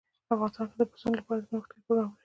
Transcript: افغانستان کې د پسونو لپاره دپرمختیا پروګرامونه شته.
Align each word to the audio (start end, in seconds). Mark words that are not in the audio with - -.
افغانستان 0.33 0.65
کې 0.69 0.75
د 0.79 0.83
پسونو 0.91 1.19
لپاره 1.19 1.39
دپرمختیا 1.39 1.73
پروګرامونه 1.81 2.07
شته. 2.09 2.17